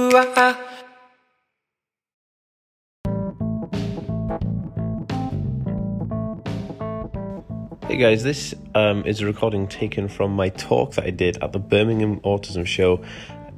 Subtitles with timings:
[0.00, 0.08] Hey
[7.98, 11.58] guys, this um, is a recording taken from my talk that I did at the
[11.58, 13.04] Birmingham Autism Show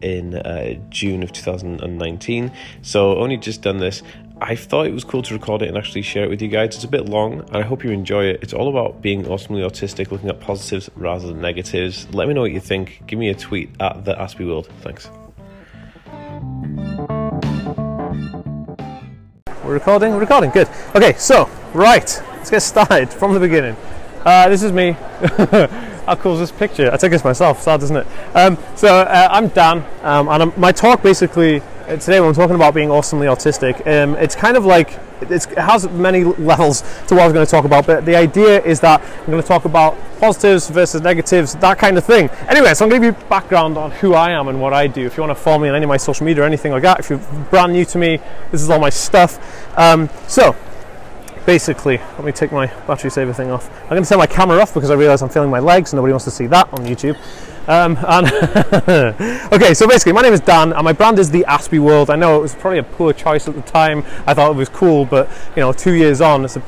[0.01, 2.51] in uh, June of 2019.
[2.81, 4.03] So, only just done this.
[4.41, 6.75] I thought it was cool to record it and actually share it with you guys.
[6.75, 8.41] It's a bit long, and I hope you enjoy it.
[8.43, 12.13] It's all about being awesomely autistic, looking at positives rather than negatives.
[12.13, 13.03] Let me know what you think.
[13.07, 14.69] Give me a tweet at the Aspie World.
[14.81, 15.09] Thanks.
[19.65, 20.13] We're recording?
[20.13, 20.69] We're recording, good.
[20.97, 23.77] Okay, so, right, let's get started from the beginning.
[24.25, 24.93] Uh, this is me.
[26.05, 26.91] How cool is this picture?
[26.93, 28.07] I took this myself, sad, isn't it?
[28.35, 32.35] Um, so, uh, I'm Dan, um, and I'm, my talk basically uh, today, when I'm
[32.35, 34.99] talking about being awesomely autistic, um, it's kind of like
[35.31, 38.63] it has many levels to what I was going to talk about, but the idea
[38.63, 42.29] is that I'm going to talk about positives versus negatives, that kind of thing.
[42.49, 44.87] Anyway, so I'm going to give you background on who I am and what I
[44.87, 45.07] do.
[45.07, 46.83] If you want to follow me on any of my social media or anything like
[46.83, 47.19] that, if you're
[47.51, 49.39] brand new to me, this is all my stuff.
[49.79, 50.57] Um, so,
[51.47, 53.71] basically, let me take my battery saver thing off.
[53.85, 55.93] I'm going to turn my camera off because I realize I'm feeling my legs.
[55.93, 57.17] Nobody wants to see that on YouTube.
[57.69, 57.97] Um,
[59.53, 62.11] okay, so basically, my name is Dan, and my brand is the Aspie World.
[62.11, 64.05] I know it was probably a poor choice at the time.
[64.27, 66.63] I thought it was cool, but you know, two years on, it's a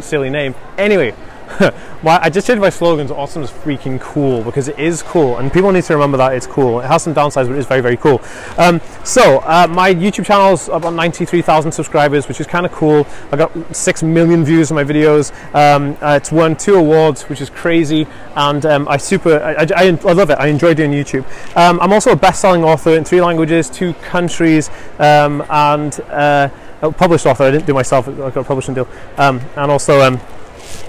[0.00, 0.54] silly name.
[0.78, 1.14] Anyway,
[2.02, 5.38] well, I just changed my slogan to awesome is freaking cool because it is cool
[5.38, 6.80] and people need to remember that it's cool.
[6.80, 8.20] It has some downsides, but it is very, very cool.
[8.58, 13.06] Um, so, uh, my YouTube channel is about 93,000 subscribers, which is kind of cool.
[13.32, 15.32] I got 6 million views on my videos.
[15.54, 18.06] Um, uh, it's won two awards, which is crazy.
[18.36, 20.38] And um, I super, I, I, I, love it.
[20.38, 21.24] I enjoy doing YouTube.
[21.56, 24.68] Um, I'm also a best selling author in three languages, two countries,
[24.98, 27.44] um, and uh, published author.
[27.44, 28.88] I didn't do myself, I got a publishing deal.
[29.16, 30.18] Um, and also,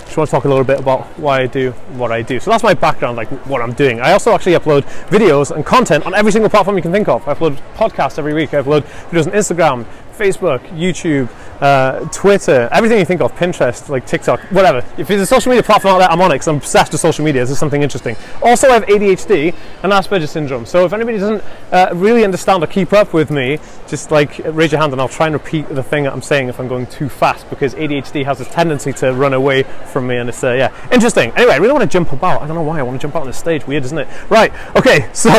[0.10, 2.40] just want to talk a little bit about why I do what I do.
[2.40, 4.02] So that's my background, like what I'm doing.
[4.02, 7.28] I also actually upload videos and content on every single platform you can think of.
[7.28, 8.54] I upload podcasts every week.
[8.54, 9.86] I upload videos on Instagram,
[10.20, 11.30] Facebook, YouTube,
[11.62, 14.86] uh, Twitter, everything you think of, Pinterest, like TikTok, whatever.
[14.98, 17.02] If there's a social media platform out there, I'm on it because I'm obsessed with
[17.02, 17.42] social media.
[17.42, 18.16] This is something interesting.
[18.42, 19.54] Also, I have ADHD
[19.84, 20.66] and Asperger's syndrome.
[20.66, 24.72] So if anybody doesn't uh, really understand or keep up with me, just like raise
[24.72, 26.88] your hand and I'll try and repeat the thing that I'm saying if I'm going
[26.88, 30.54] too fast because ADHD has a tendency to run away from me and it's uh,
[30.54, 31.32] yeah interesting.
[31.36, 32.42] Anyway, I really want to jump about.
[32.42, 33.66] I don't know why I want to jump out on the stage.
[33.68, 34.08] Weird, isn't it?
[34.30, 34.52] Right.
[34.76, 35.10] Okay.
[35.14, 35.30] So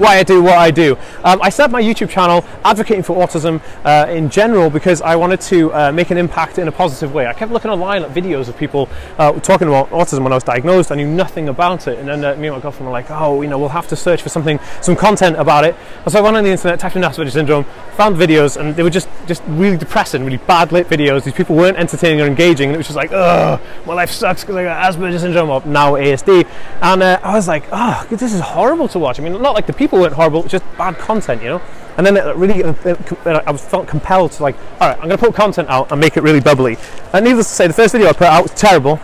[0.00, 0.96] why I do what I do.
[1.22, 5.42] Um, I up my YouTube channel advocating for autism uh, in general because I wanted
[5.42, 7.26] to uh, make an impact in a positive way.
[7.26, 8.88] I kept looking online at videos of people
[9.18, 10.90] uh, talking about autism when I was diagnosed.
[10.90, 13.42] I knew nothing about it, and then uh, me and my girlfriend were like, "Oh,
[13.42, 16.22] you know, we'll have to search for something, some content about it." And so I
[16.22, 17.64] went on the internet, typed in Asperger's syndrome,
[17.96, 21.24] found videos, and they were just just really depressing, really bad lit videos.
[21.24, 24.42] These people weren't entertaining or engaging, and it was just like, "Ugh, my life sucks
[24.42, 26.46] because I got Asperger's syndrome, or now ASD."
[26.80, 29.66] And uh, I was like, "Oh, this is horrible to watch." I mean, not like
[29.66, 31.62] the people people weren't horrible, just bad content, you know.
[31.96, 35.18] And then it really, it, I was felt compelled to like, all right, I'm going
[35.18, 36.78] to put content out and make it really bubbly.
[37.12, 39.00] And needless to say, the first video I put out was terrible.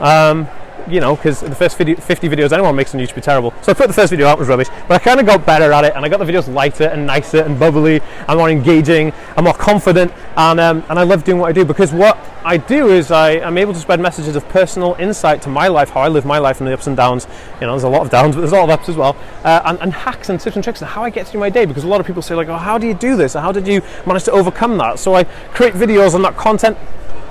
[0.00, 0.48] Um,
[0.88, 3.54] you know, because the first 50 videos anyone makes on YouTube are terrible.
[3.62, 5.72] So I put the first video out, was rubbish, but I kind of got better
[5.72, 9.12] at it, and I got the videos lighter and nicer and bubbly, and more engaging,
[9.36, 12.56] and more confident, and um, and I love doing what I do because what I
[12.56, 16.00] do is I am able to spread messages of personal insight to my life, how
[16.00, 17.26] I live my life, and the ups and downs.
[17.60, 19.16] You know, there's a lot of downs, but there's a lot of ups as well,
[19.44, 21.64] uh, and, and hacks and tips and tricks and how I get through my day.
[21.64, 23.34] Because a lot of people say like, oh, how do you do this?
[23.34, 24.98] Or how did you manage to overcome that?
[24.98, 26.76] So I create videos on that content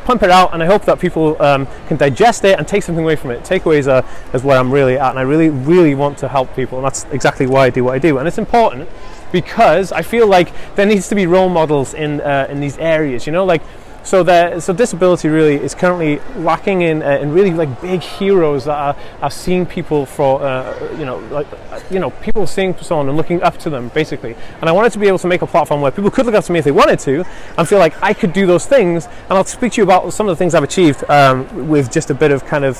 [0.04, 3.04] pump it out, and I hope that people um, can digest it and take something
[3.04, 3.44] away from it.
[3.44, 6.78] Takeaways are is where I'm really at, and I really, really want to help people,
[6.78, 8.18] and that's exactly why I do what I do.
[8.18, 8.90] And it's important
[9.32, 13.26] because I feel like there needs to be role models in uh, in these areas.
[13.26, 13.62] You know, like
[14.04, 18.76] so so disability really is currently lacking in uh, in really like big heroes that
[18.76, 21.48] are, are seeing people for uh, you know like
[21.90, 24.36] you know people seeing someone and looking up to them basically.
[24.62, 26.44] And I wanted to be able to make a platform where people could look up
[26.46, 27.26] to me if they wanted to
[27.58, 29.06] and feel like I could do those things.
[29.06, 32.10] And I'll speak to you about some of the things I've achieved um, with just
[32.10, 32.78] a bit of kind of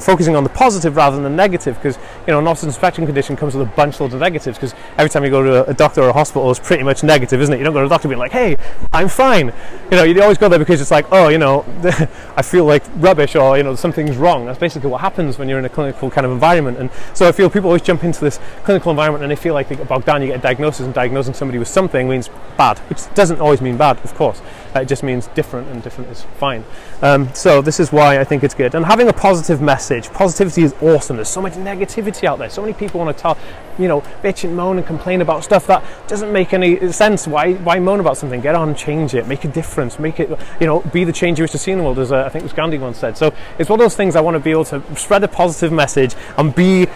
[0.00, 3.34] focusing on the positive rather than the negative because you know an autism spectrum condition
[3.34, 6.02] comes with a bunch loads of negatives because every time you go to a, doctor
[6.02, 8.06] or a hospital it's pretty much negative isn't it you don't go to a doctor
[8.06, 8.56] being like hey
[8.92, 9.52] I'm fine
[9.90, 11.64] you know you always go there because it's like oh you know
[12.36, 14.46] I feel like rubbish or you know something's wrong.
[14.46, 16.78] That's basically what happens when you're in a clinical kind of environment.
[16.78, 19.68] And so I feel people always jump into this clinical environment and they feel like
[19.68, 22.78] they get bogged down you get a diagnosis and diagnosing somebody with something means bad
[22.90, 24.40] which doesn't always mean bad of course
[24.82, 26.64] it just means different and different is fine
[27.02, 30.10] um, so this is why I think it's good and having a positive message.
[30.10, 31.16] Positivity is awesome.
[31.16, 32.50] There's so much negativity out there.
[32.50, 33.38] So many people want to tell,
[33.78, 37.26] you know, bitch and moan and complain about stuff that doesn't make any sense.
[37.26, 38.40] Why, why moan about something?
[38.40, 40.30] Get on, change it, make a difference, make it,
[40.60, 42.28] you know, be the change you wish to see in the world, as uh, I
[42.28, 43.16] think Gandhi once said.
[43.16, 45.72] So it's one of those things I want to be able to spread a positive
[45.72, 46.86] message and be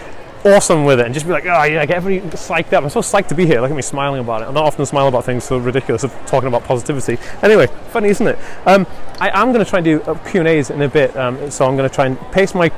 [0.44, 2.85] awesome with it and just be like, oh yeah, get everybody psyched up.
[2.85, 3.61] I'm so psyched to be here.
[3.61, 4.49] Look at me smiling about it.
[4.49, 7.19] I'm not often smile about things so ridiculous of talking about positivity.
[7.43, 8.38] Anyway, funny, isn't it?
[8.67, 8.87] Um,
[9.20, 11.76] I am going to try and do uh, Q&As in a bit, um, so I'm
[11.76, 12.73] going to try and pace my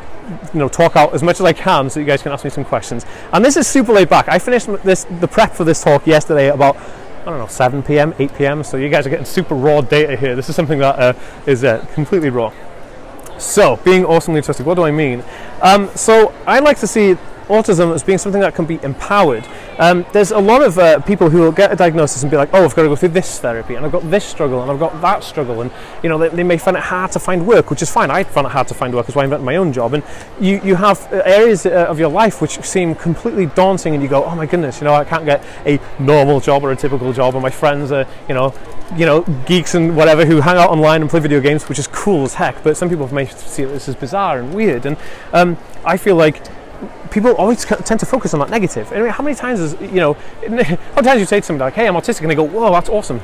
[0.53, 2.51] you know talk out as much as I can so you guys can ask me
[2.51, 3.05] some questions.
[3.33, 4.29] And this is super laid back.
[4.29, 8.15] I finished this the prep for this talk yesterday about I don't know 7 p.m.
[8.19, 8.65] 8 p.m.
[8.65, 10.35] So you guys are getting super raw data here.
[10.35, 11.13] This is something that uh,
[11.47, 12.53] is uh, completely raw.
[13.41, 15.25] So, being awesomely autistic, what do I mean?
[15.63, 17.17] Um, so, I like to see
[17.51, 19.47] autism as being something that can be empowered.
[19.79, 22.51] Um, there's a lot of uh, people who will get a diagnosis and be like,
[22.53, 24.79] oh, I've got to go through this therapy, and I've got this struggle, and I've
[24.79, 25.71] got that struggle, and
[26.03, 28.11] you know they, they may find it hard to find work, which is fine.
[28.11, 29.95] I found it hard to find work, that's why I invented my own job.
[29.95, 30.03] And
[30.41, 34.09] you you have uh, areas uh, of your life which seem completely daunting, and you
[34.09, 37.13] go, oh my goodness, you know I can't get a normal job or a typical
[37.13, 38.55] job, and my friends are you know
[38.97, 41.87] you know geeks and whatever who hang out online and play video games, which is
[41.87, 42.63] cool as heck.
[42.63, 44.97] But some people may see this as bizarre and weird, and
[45.33, 46.43] um, I feel like
[47.11, 48.91] people always tend to focus on that negative.
[48.93, 50.13] Anyway, how many times is you know,
[50.43, 50.49] how
[50.97, 52.89] many times you say to somebody like, "Hey, I'm autistic," and they go, "Whoa, that's
[52.89, 53.21] awesome."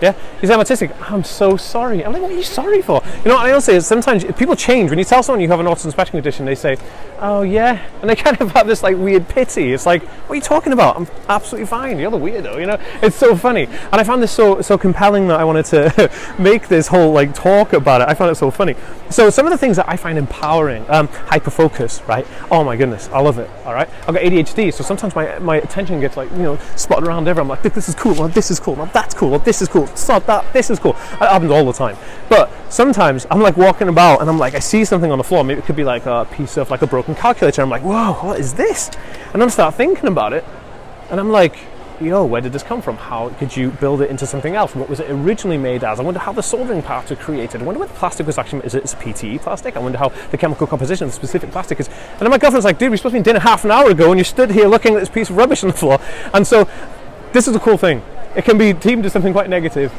[0.00, 0.94] Yeah, he's autistic.
[1.10, 2.04] I'm so sorry.
[2.04, 3.02] I'm like, what are you sorry for?
[3.22, 4.88] You know, I say sometimes people change.
[4.88, 6.78] When you tell someone you have an autism spectrum condition, they say,
[7.18, 9.72] "Oh yeah," and they kind of have this like weird pity.
[9.72, 10.96] It's like, what are you talking about?
[10.96, 11.98] I'm absolutely fine.
[11.98, 12.58] You're the weirdo.
[12.58, 15.66] You know, it's so funny, and I found this so so compelling that I wanted
[15.66, 18.08] to make this whole like talk about it.
[18.08, 18.76] I found it so funny.
[19.10, 22.26] So some of the things that I find empowering, um, hyperfocus, right?
[22.50, 23.50] Oh my goodness, I love it.
[23.66, 27.06] All right, I've got ADHD, so sometimes my my attention gets like you know spotted
[27.06, 27.42] around everywhere.
[27.42, 28.14] I'm like, this is cool.
[28.14, 28.76] Well, this is cool.
[28.76, 29.30] Well, that's cool.
[29.30, 30.92] Well, this is cool sod that, this is cool.
[30.92, 31.96] It happens all the time.
[32.28, 35.44] But sometimes I'm like walking about and I'm like, I see something on the floor.
[35.44, 37.62] Maybe it could be like a piece of like a broken calculator.
[37.62, 38.90] I'm like, whoa, what is this?
[39.32, 40.44] And I'm start thinking about it,
[41.10, 41.56] and I'm like,
[42.00, 42.96] yo, where did this come from?
[42.96, 44.74] How could you build it into something else?
[44.74, 46.00] What was it originally made as?
[46.00, 47.60] I wonder how the soldering parts were created.
[47.60, 49.76] I wonder what the plastic was actually, is it it's PTE plastic?
[49.76, 51.88] I wonder how the chemical composition of the specific plastic is.
[51.88, 53.90] And then my girlfriend's like, dude, we supposed to be in dinner half an hour
[53.90, 56.00] ago and you stood here looking at this piece of rubbish on the floor.
[56.32, 56.68] And so
[57.32, 58.02] this is a cool thing.
[58.36, 59.92] It can be teamed to something quite negative,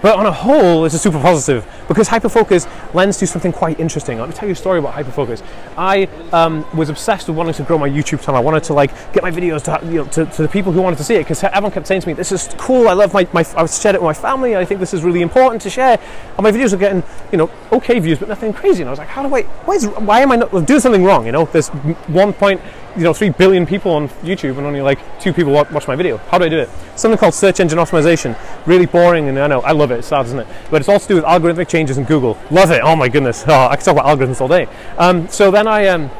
[0.00, 4.18] but on a whole, it's a super positive because hyperfocus lends to something quite interesting.
[4.18, 5.42] Let me tell you a story about hyperfocus.
[5.76, 8.36] I um, was obsessed with wanting to grow my YouTube channel.
[8.36, 10.80] I wanted to like get my videos to, you know, to, to the people who
[10.80, 12.88] wanted to see it because everyone kept saying to me, "This is cool.
[12.88, 14.56] I love my, my I shared it with my family.
[14.56, 15.98] I think this is really important to share."
[16.36, 17.02] And my videos were getting
[17.32, 18.82] you know okay views, but nothing crazy.
[18.82, 19.42] And I was like, "How do I?
[19.42, 21.68] Why, is, why am I not doing something wrong?" You know, there's
[22.08, 22.60] one point
[22.98, 26.16] you know three billion people on YouTube and only like two people watch my video.
[26.16, 26.68] How do I do it?
[26.96, 28.36] Something called search engine optimization.
[28.66, 29.98] Really boring, and I know I love it.
[29.98, 30.46] It's sad, isn't it?
[30.70, 32.38] But it's all to do with algorithmic changes in Google.
[32.50, 32.80] Love it.
[32.82, 33.44] Oh my goodness.
[33.58, 34.66] Oh, I can talk about algorithms all day.
[34.98, 36.10] Um, so then I um,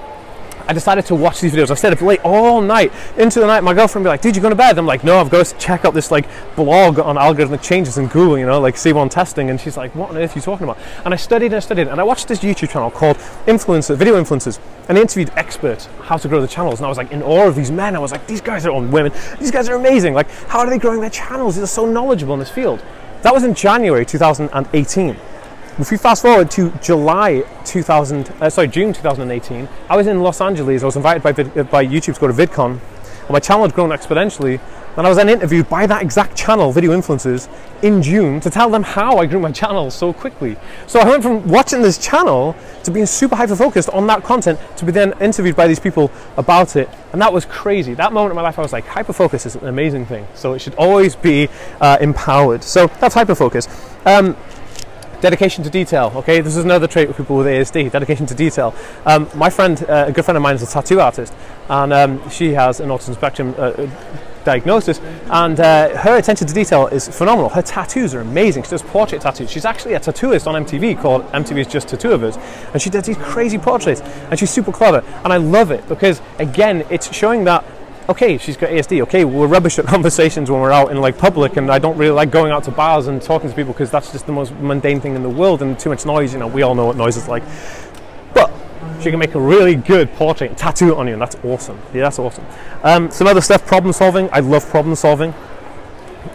[0.68, 1.70] I decided to watch these videos.
[1.70, 3.64] I stayed up late all night into the night.
[3.64, 5.46] My girlfriend would be like, "Dude, you going to bed?" I'm like, "No, I've got
[5.46, 8.38] to check out this like blog on algorithmic changes in Google.
[8.38, 10.76] You know, like C1 testing." And she's like, "What on earth are you talking about?"
[11.06, 13.16] And I studied and I studied, and I watched this YouTube channel called
[13.46, 16.80] Influencer Video Influencers, and they interviewed experts how to grow the channels.
[16.80, 17.96] And I was like in awe of these men.
[17.96, 19.12] I was like, "These guys are on women.
[19.38, 20.12] These guys are amazing.
[20.12, 21.56] Like, how are they growing their channels?
[21.56, 22.82] They're so knowledgeable in this field."
[23.22, 25.16] That was in January 2018.
[25.78, 30.40] If we fast forward to July 2000, uh, sorry, June 2018, I was in Los
[30.40, 30.82] Angeles.
[30.82, 32.78] I was invited by, uh, by YouTube to go to VidCon,
[33.32, 34.60] my channel had grown exponentially.
[34.96, 37.48] And I was then interviewed by that exact channel, Video Influencers,
[37.82, 40.56] in June to tell them how I grew my channel so quickly.
[40.88, 44.58] So I went from watching this channel to being super hyper focused on that content
[44.78, 46.88] to be then interviewed by these people about it.
[47.12, 47.94] And that was crazy.
[47.94, 50.26] That moment in my life, I was like, hyper focus is an amazing thing.
[50.34, 51.48] So it should always be
[51.80, 52.64] uh, empowered.
[52.64, 53.68] So that's hyper focus.
[54.04, 54.36] Um,
[55.20, 56.12] dedication to detail.
[56.16, 57.90] Okay, this is another trait with people with ASD.
[57.90, 58.74] Dedication to detail.
[59.06, 61.32] Um, my friend, uh, a good friend of mine, is a tattoo artist,
[61.68, 63.86] and um, she has an autism spectrum uh,
[64.44, 67.50] diagnosis, and uh, her attention to detail is phenomenal.
[67.50, 68.62] Her tattoos are amazing.
[68.62, 69.50] She does portrait tattoos.
[69.50, 72.36] She's actually a tattooist on MTV called MTV's Just Tattoo of Us,
[72.72, 76.22] and she does these crazy portraits, and she's super clever, and I love it because
[76.38, 77.64] again, it's showing that
[78.08, 79.02] okay, she's got ASD.
[79.02, 82.12] Okay, we're rubbish at conversations when we're out in like public, and I don't really
[82.12, 85.00] like going out to bars and talking to people because that's just the most mundane
[85.00, 86.32] thing in the world, and too much noise.
[86.32, 87.42] You know, we all know what noise is like.
[88.34, 88.52] But
[89.00, 91.78] she can make a really good portrait tattoo on you, and that's awesome.
[91.92, 92.44] Yeah, that's awesome.
[92.82, 94.28] Um, some other stuff, problem solving.
[94.32, 95.34] I love problem solving.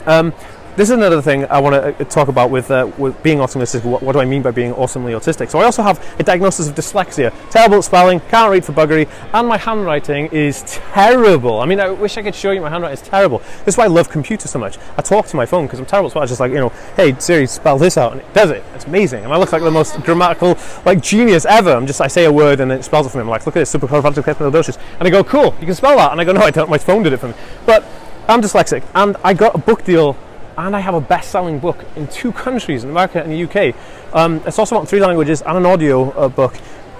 [0.05, 0.33] Um,
[0.75, 3.83] this is another thing I want to uh, talk about with, uh, with being autistic.
[3.83, 5.49] What, what, do I mean by being awesomely autistic?
[5.49, 9.07] So I also have a diagnosis of dyslexia, terrible at spelling, can't read for buggery,
[9.33, 11.59] and my handwriting is terrible.
[11.59, 13.39] I mean, I wish I could show you my handwriting is terrible.
[13.65, 14.77] This is why I love computers so much.
[14.97, 16.27] I talk to my phone because I'm terrible at spelling.
[16.27, 18.63] Just like you know, hey Siri, spell this out, and it does it.
[18.73, 21.71] It's amazing, and I look like the most grammatical like genius ever.
[21.71, 23.21] I'm just I say a word and it spells it for me.
[23.21, 26.19] I'm like, look at this, supercalifragilisticexpialidocious, and I go, cool, you can spell that, and
[26.19, 26.69] I go, no, I don't.
[26.69, 27.83] My phone did it for me, but.
[28.25, 30.15] I'm dyslexic, and I got a book deal
[30.57, 33.75] and I have a best-selling book in two countries, in America and the UK.
[34.13, 36.55] Um, it's also about three languages and an audio uh, book.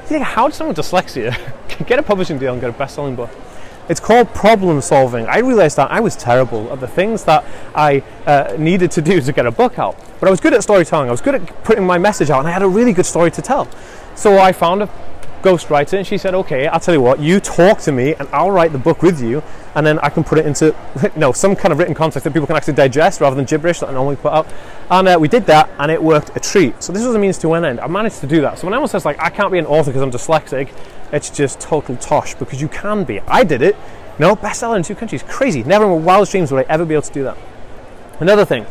[0.06, 1.36] Think, how does someone with dyslexia
[1.88, 3.30] get a publishing deal and get a best-selling book?
[3.90, 5.26] It's called problem solving.
[5.28, 7.44] I realized that I was terrible at the things that
[7.76, 10.00] I uh, needed to do to get a book out.
[10.20, 11.10] But I was good at storytelling.
[11.10, 13.30] I was good at putting my message out, and I had a really good story
[13.32, 13.68] to tell.
[14.16, 14.90] So I found a
[15.44, 17.20] ghostwriter, and she said, "Okay, I'll tell you what.
[17.20, 19.44] You talk to me, and I'll write the book with you,
[19.76, 22.34] and then I can put it into you know some kind of written context that
[22.34, 24.48] people can actually digest rather than gibberish that I normally put out."
[24.90, 26.82] And uh, we did that, and it worked a treat.
[26.82, 27.80] So this was a means to an end.
[27.80, 28.58] I managed to do that.
[28.58, 30.70] So when anyone says like, "I can't be an author because I'm dyslexic,"
[31.12, 33.20] it's just total tosh because you can be.
[33.22, 33.76] I did it.
[34.20, 35.24] No, bestseller in two countries.
[35.24, 35.64] Crazy.
[35.64, 37.38] Never in my wildest dreams would I ever be able to do that.
[38.20, 38.66] Another thing,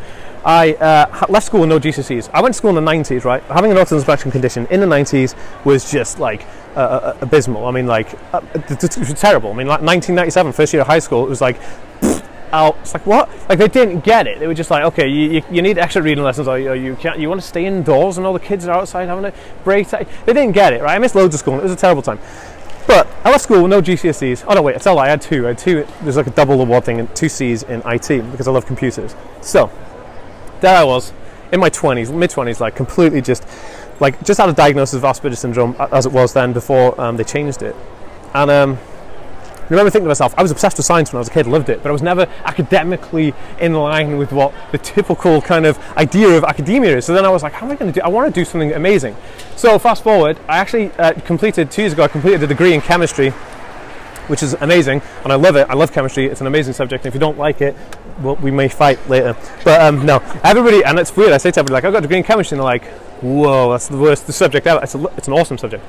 [0.45, 2.29] I uh, left school with no GCSEs.
[2.33, 3.41] I went to school in the 90s, right?
[3.43, 6.45] Having an autism spectrum condition in the 90s was just like
[6.75, 7.65] uh, abysmal.
[7.65, 9.51] I mean, like, uh, it was terrible.
[9.51, 11.59] I mean, like 1997, first year of high school, it was like,
[12.51, 12.77] out.
[12.81, 13.29] It's like, what?
[13.49, 14.39] Like, they didn't get it.
[14.39, 17.19] They were just like, okay, you, you, you need extra reading lessons, or you, can't,
[17.19, 19.33] you want to stay indoors and all the kids are outside having a
[19.63, 19.89] break.
[19.89, 20.95] They didn't get it, right?
[20.95, 21.55] I missed loads of school.
[21.55, 22.19] And it was a terrible time.
[22.85, 24.45] But I left school with no GCSEs.
[24.47, 25.45] Oh no, wait, I tell I had two.
[25.45, 25.87] I had two.
[26.01, 29.15] There's like a double award thing, and two C's in IT because I love computers.
[29.41, 29.71] So
[30.63, 31.13] there I was
[31.51, 33.45] in my 20s, mid 20s, like completely just
[33.99, 37.23] like just had a diagnosis of Asperger's syndrome as it was then before um, they
[37.23, 37.75] changed it.
[38.33, 38.79] And um,
[39.63, 41.47] I remember thinking to myself, I was obsessed with science when I was a kid,
[41.47, 45.79] loved it, but I was never academically in line with what the typical kind of
[45.95, 47.05] idea of academia is.
[47.05, 48.03] So then I was like, how am I going to do?
[48.03, 49.15] I want to do something amazing.
[49.55, 52.03] So fast forward, I actually uh, completed two years ago.
[52.03, 53.29] I completed a degree in chemistry,
[54.27, 55.67] which is amazing, and I love it.
[55.69, 56.25] I love chemistry.
[56.25, 57.05] It's an amazing subject.
[57.05, 57.75] And if you don't like it,
[58.21, 59.35] well, we may fight later.
[59.63, 61.33] But um, no, everybody, and it's weird.
[61.33, 62.85] I say to everybody, like, I've got a degree in chemistry, and they're like,
[63.21, 64.81] whoa, that's the worst the subject ever.
[64.83, 65.83] It's, a, it's an awesome subject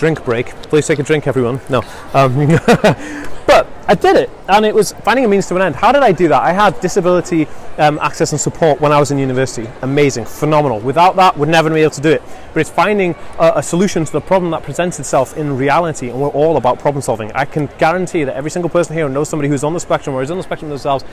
[0.00, 0.46] drink break.
[0.70, 1.60] Please take a drink, everyone.
[1.68, 1.82] No.
[2.14, 2.34] Um,
[3.46, 5.74] but I did it, and it was finding a means to an end.
[5.74, 6.40] How did I do that?
[6.40, 9.68] I had disability um, access and support when I was in university.
[9.82, 10.78] Amazing, phenomenal.
[10.78, 12.22] Without that, would never be able to do it.
[12.54, 16.20] But it's finding a, a solution to the problem that presents itself in reality, and
[16.20, 17.32] we're all about problem solving.
[17.32, 20.22] I can guarantee that every single person here knows somebody who's on the spectrum or
[20.22, 21.04] is on the spectrum themselves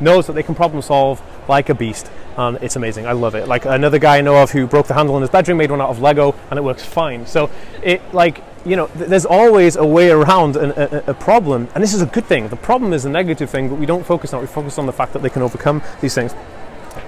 [0.00, 3.06] knows that they can problem solve like a beast and it's amazing.
[3.06, 3.48] I love it.
[3.48, 5.80] Like another guy i know of who broke the handle in his bedroom made one
[5.80, 7.26] out of lego and it works fine.
[7.26, 7.50] So
[7.82, 11.82] it like you know th- there's always a way around an, a, a, problem and
[11.82, 12.48] this is a good thing.
[12.48, 14.42] The problem is a negative thing but we don't focus on it.
[14.42, 16.34] We focus on the fact that they can overcome these things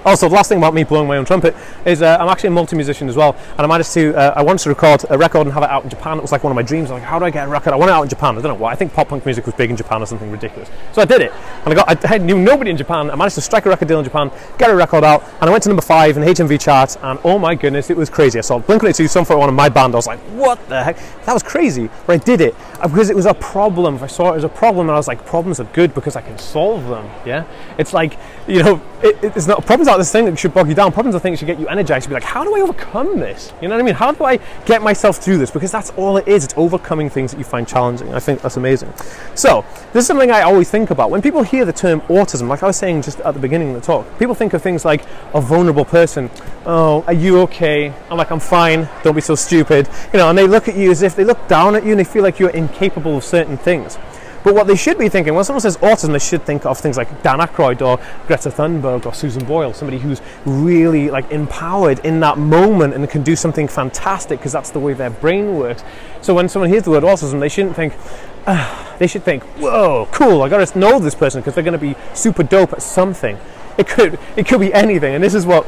[0.05, 2.51] also, the last thing about me blowing my own trumpet is uh, I'm actually a
[2.51, 4.15] multi-musician as well, and I managed to.
[4.15, 6.17] Uh, I wanted to record a record and have it out in Japan.
[6.17, 6.89] It was like one of my dreams.
[6.89, 7.73] I'm like, how do I get a record?
[7.73, 8.37] I want it out in Japan.
[8.37, 8.71] I don't know why.
[8.71, 10.69] I think pop punk music was big in Japan or something ridiculous.
[10.91, 11.31] So I did it,
[11.65, 12.11] and I got.
[12.11, 13.09] I knew nobody in Japan.
[13.09, 15.51] I managed to strike a record deal in Japan, get a record out, and I
[15.51, 16.97] went to number five in the HMV chart.
[17.01, 18.39] And oh my goodness, it was crazy.
[18.39, 19.93] I saw Blink-182, Sum 41 in my band.
[19.93, 20.97] I was like, what the heck?
[21.25, 21.89] That was crazy.
[22.05, 23.97] But I did it Uh, because it was a problem.
[24.03, 26.21] I saw it as a problem, and I was like, problems are good because I
[26.21, 27.09] can solve them.
[27.25, 27.45] Yeah,
[27.77, 30.75] it's like you know, it, it's not problems are this thing that should bog you
[30.75, 30.91] down.
[30.91, 33.19] Problems are things that should get you energized to be like, how do I overcome
[33.19, 33.53] this?
[33.61, 33.95] You know what I mean?
[33.95, 35.49] How do I get myself through this?
[35.49, 36.43] Because that's all it is.
[36.43, 38.13] It's overcoming things that you find challenging.
[38.13, 38.93] I think that's amazing.
[39.35, 39.63] So,
[39.93, 41.09] this is something I always think about.
[41.09, 43.75] When people hear the term autism, like I was saying just at the beginning of
[43.75, 46.29] the talk, people think of things like a vulnerable person.
[46.65, 47.93] Oh, are you okay?
[48.09, 48.89] I'm like, I'm fine.
[49.03, 49.87] Don't be so stupid.
[50.11, 51.99] You know, and they look at you as if they look down at you and
[51.99, 53.97] they feel like you're incapable of certain things.
[54.43, 56.97] But what they should be thinking, when someone says autism, they should think of things
[56.97, 62.19] like Dan Aykroyd or Greta Thunberg or Susan Boyle, somebody who's really like empowered in
[62.19, 65.83] that moment and can do something fantastic because that's the way their brain works.
[66.21, 67.93] So when someone hears the word autism, they shouldn't think,
[68.45, 71.95] uh, they should think, whoa, cool, I gotta know this person because they're gonna be
[72.13, 73.37] super dope at something.
[73.77, 75.65] It could, it could be anything, and this is what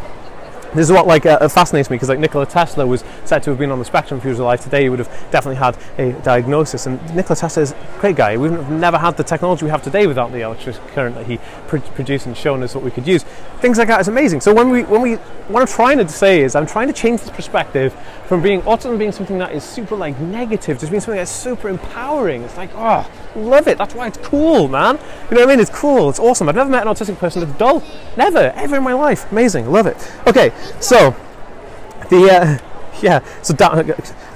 [0.75, 3.59] this is what like uh, fascinates me because like Nikola Tesla was said to have
[3.59, 6.11] been on the spectrum if he was alive today he would have definitely had a
[6.21, 6.85] diagnosis.
[6.85, 8.37] And Nikola Tesla is a great guy.
[8.37, 11.25] We would have never had the technology we have today without the electric current that
[11.25, 13.23] he pr- produced and shown us what we could use.
[13.59, 14.41] Things like that is amazing.
[14.41, 15.15] So when we when we
[15.47, 17.95] what I'm trying to say is I'm trying to change this perspective
[18.27, 21.69] from being autism being something that is super like negative to being something that's super
[21.69, 22.43] empowering.
[22.43, 23.77] It's like oh love it.
[23.77, 24.99] That's why it's cool man.
[25.29, 25.59] You know what I mean?
[25.59, 26.09] It's cool.
[26.09, 26.49] It's awesome.
[26.49, 27.83] I've never met an autistic person that's dull.
[28.17, 28.51] Never.
[28.55, 29.31] Ever in my life.
[29.31, 29.71] Amazing.
[29.71, 30.11] Love it.
[30.27, 31.15] Okay so,
[32.09, 32.57] the uh,
[33.01, 33.19] yeah.
[33.41, 33.53] So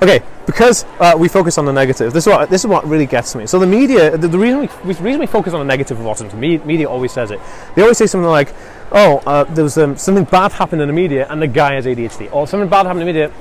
[0.01, 2.13] okay, because uh, we focus on the negative.
[2.13, 3.47] This is what this is what really gets me.
[3.47, 6.05] So the media, the, the reason we the reason we focus on the negative of
[6.05, 7.39] autism, media, media always says it.
[7.75, 8.53] They always say something like,
[8.91, 11.85] "Oh, uh, there was um, something bad happened in the media, and the guy has
[11.85, 13.31] ADHD," or something bad happened in the media,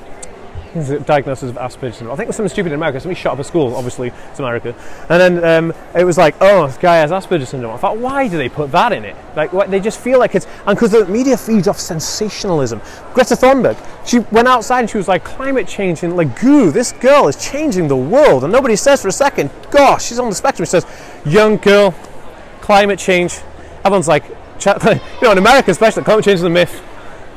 [0.74, 2.12] diagnosis of Asperger's syndrome.
[2.12, 3.00] I think was something stupid in America.
[3.00, 3.74] Somebody shot up a school.
[3.74, 4.74] Obviously, it's America.
[5.08, 7.72] And then um, it was like, oh, this guy has Asperger's syndrome.
[7.74, 9.16] I thought, why do they put that in it?
[9.36, 12.80] Like, what, they just feel like it's and because the media feeds off sensationalism.
[13.14, 16.92] Greta Thunberg, she went outside and she was like, climate change and like, goo, this
[16.92, 18.44] girl is changing the world.
[18.44, 20.66] And nobody says for a second, gosh, she's on the spectrum.
[20.66, 20.86] She says,
[21.24, 21.94] young girl,
[22.60, 23.38] climate change.
[23.84, 24.24] Everyone's like,
[24.66, 26.82] you know, in America especially, climate change is a myth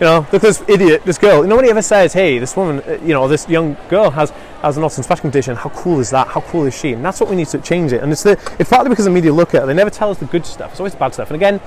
[0.02, 1.44] You know, look this idiot, this girl.
[1.44, 4.32] Nobody ever says, hey, this woman, uh, you know, this young girl has,
[4.64, 5.56] has an autism spectrum condition.
[5.56, 6.28] How cool is that?
[6.28, 6.94] How cool is she?
[6.94, 8.02] And that's what we need to change it.
[8.02, 9.66] And it's, the, it's partly because the media look at it.
[9.68, 10.72] They never tell us the good stuff.
[10.72, 11.30] It's always the bad stuff.
[11.30, 11.62] And again,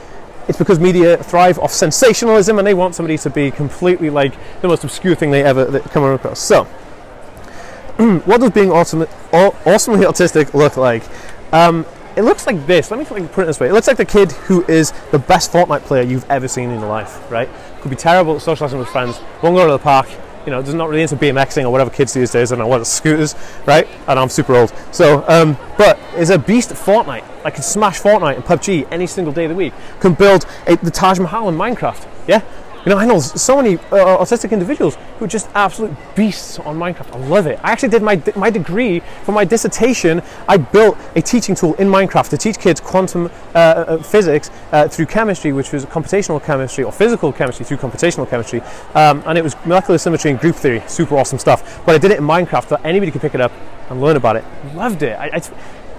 [0.49, 4.67] it's because media thrive off sensationalism and they want somebody to be completely like the
[4.67, 6.41] most obscure thing they ever that come across.
[6.41, 6.65] So,
[8.25, 11.05] what does being awesome, aw- awesomely autistic look like?
[11.53, 11.87] Um,
[12.17, 12.91] it looks like this.
[12.91, 13.69] Let me put it this way.
[13.69, 16.81] It looks like the kid who is the best Fortnite player you've ever seen in
[16.81, 17.49] your life, right?
[17.85, 20.09] Could be terrible at socializing with friends, won't go to the park,
[20.47, 22.51] you know, does not really into BMXing or whatever kids these days.
[22.51, 23.35] And I what scooters,
[23.67, 23.87] right?
[24.09, 24.73] And I'm super old.
[24.91, 27.25] So, um, but is a beast at Fortnite.
[27.45, 29.75] I can smash Fortnite and PUBG any single day of the week.
[30.01, 32.09] Can build a, the Taj Mahal in Minecraft.
[32.27, 32.41] Yeah,
[32.85, 36.77] you know, I know so many uh, autistic individuals who are just absolute beasts on
[36.77, 37.15] Minecraft.
[37.15, 37.59] I love it.
[37.63, 40.21] I actually did my my degree for my dissertation.
[40.49, 44.87] I built a teaching tool in Minecraft to teach kids quantum uh, uh, physics uh,
[44.89, 48.61] through chemistry, which was computational chemistry or physical chemistry through computational chemistry,
[48.95, 50.83] um, and it was molecular symmetry and group theory.
[50.87, 51.83] Super awesome stuff.
[51.87, 53.53] But I did it in Minecraft so anybody could pick it up
[53.89, 54.45] and learn about it.
[54.75, 55.19] Loved it.
[55.19, 55.41] I, I,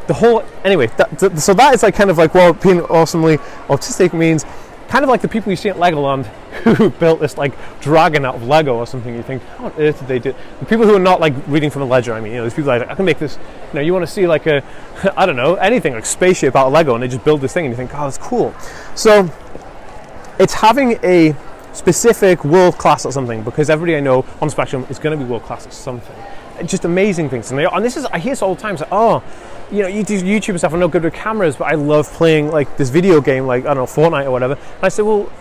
[0.07, 0.87] the whole anyway.
[0.97, 3.37] That, so that is like kind of like well, being awesomely
[3.67, 4.45] autistic means
[4.87, 6.25] kind of like the people you see at Legoland
[6.75, 9.15] who built this like dragon out of Lego or something.
[9.15, 10.33] You think, how on earth did they do?
[10.59, 12.13] The people who are not like reading from a ledger.
[12.13, 13.37] I mean, you know, these people like, I can make this.
[13.69, 14.63] You know, you want to see like a,
[15.17, 17.65] I don't know, anything like spaceship out of Lego, and they just build this thing,
[17.65, 18.53] and you think, oh, that's cool.
[18.95, 19.29] So
[20.39, 21.35] it's having a
[21.73, 25.29] specific world class at something because everybody I know on spectrum is going to be
[25.29, 26.15] world class at something.
[26.65, 28.77] Just amazing things, and, they, and this is I hear this all the time.
[28.77, 29.23] So, oh,
[29.71, 30.73] you know, you do YouTube and stuff.
[30.73, 33.73] I'm not good with cameras, but I love playing like this video game, like I
[33.73, 34.53] don't know, Fortnite or whatever.
[34.53, 35.31] And I said, well,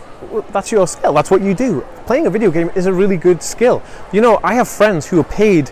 [0.51, 1.13] that's your skill.
[1.13, 1.83] That's what you do.
[2.07, 3.83] Playing a video game is a really good skill.
[4.13, 5.71] You know, I have friends who are paid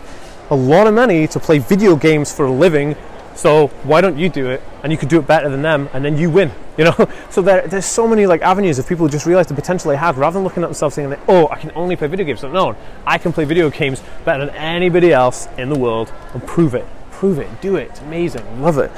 [0.49, 2.95] a lot of money to play video games for a living.
[3.35, 4.61] So why don't you do it?
[4.83, 6.51] And you could do it better than them, and then you win.
[6.75, 7.07] You know.
[7.29, 10.17] So there, there's so many like avenues if people just realize the potential they have,
[10.17, 12.75] rather than looking at themselves saying, "Oh, I can only play video games." So no,
[13.05, 16.87] I can play video games better than anybody else in the world, and prove it.
[17.13, 17.61] Prove it.
[17.61, 17.89] Do it.
[17.89, 18.61] It's amazing.
[18.61, 18.91] Love it.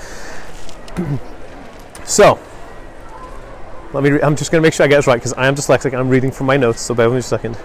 [2.05, 2.39] so
[3.93, 4.12] let me.
[4.12, 5.86] Re- I'm just going to make sure I get this right because I am dyslexic
[5.86, 6.81] and I'm reading from my notes.
[6.81, 7.57] So bear with me a second.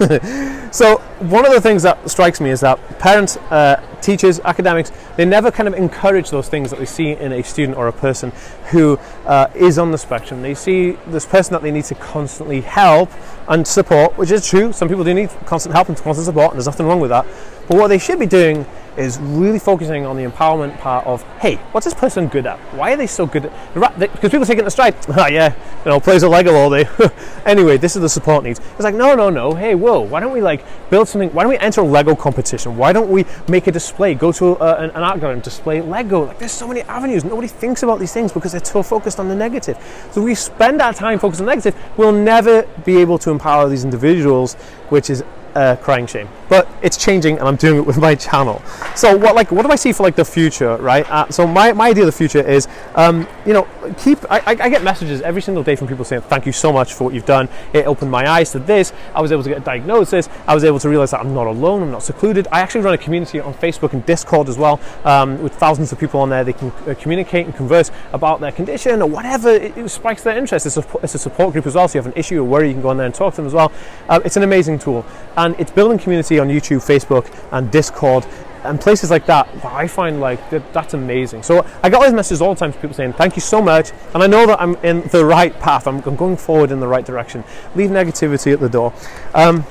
[0.72, 5.26] so one of the things that strikes me is that parents, uh, teachers, academics, they
[5.26, 8.32] never kind of encourage those things that they see in a student or a person
[8.70, 10.40] who uh, is on the spectrum.
[10.40, 13.10] They see this person that they need to constantly help
[13.46, 14.72] and support, which is true.
[14.72, 17.26] Some people do need constant help and constant support, and there's nothing wrong with that.
[17.68, 18.64] But what they should be doing
[18.96, 22.58] is really focusing on the empowerment part of, hey, what's this person good at?
[22.74, 24.94] Why are they so good at Because people take it in stride.
[25.20, 26.88] Ah, yeah, you know, plays a Lego all day.
[27.44, 28.58] anyway, this is the support needs.
[28.58, 29.52] It's like, no, no, no.
[29.54, 31.30] Hey, whoa, why don't we like build something?
[31.34, 32.76] Why don't we enter a Lego competition?
[32.76, 34.14] Why don't we make a display?
[34.14, 36.26] Go to uh, an, an art gallery and display Lego.
[36.26, 37.24] Like, there's so many avenues.
[37.24, 39.76] Nobody thinks about these things because they're so focused on the negative.
[40.12, 43.68] So we spend our time focused on the negative, we'll never be able to empower
[43.68, 44.54] these individuals,
[44.88, 45.22] which is
[45.54, 46.28] a crying shame.
[46.50, 48.60] But it's changing, and I'm doing it with my channel.
[48.94, 51.08] So what like what do I see for like the future, right?
[51.08, 53.66] Uh, so my, my idea of the future is, um, you know,
[53.98, 54.18] keep.
[54.30, 57.04] I, I, get messages every single day from people saying thank you so much for
[57.04, 57.48] what you've done.
[57.72, 58.92] It opened my eyes to this.
[59.14, 60.28] I was able to get a diagnosis.
[60.46, 61.82] I was able to realize that I'm not alone.
[61.82, 62.48] I'm not secluded.
[62.50, 65.98] I actually run a community on Facebook and Discord as well, um, with thousands of
[65.98, 66.44] people on there.
[66.44, 70.36] They can uh, communicate and converse about their condition or whatever it, it spikes their
[70.36, 70.66] interest.
[70.66, 71.86] It's a, it's a, support group as well.
[71.86, 73.36] So you have an issue or worry, you can go on there and talk to
[73.36, 73.70] them as well.
[74.08, 75.04] Uh, it's an amazing tool,
[75.36, 78.26] and it's building community on YouTube, Facebook, and Discord
[78.64, 81.42] and places like that, I find like that, that's amazing.
[81.42, 83.92] So I got these messages all the time from people saying, "Thank you so much,"
[84.14, 85.86] and I know that I'm in the right path.
[85.86, 87.44] I'm, I'm going forward in the right direction.
[87.74, 88.92] Leave negativity at the door.
[89.34, 89.64] Um,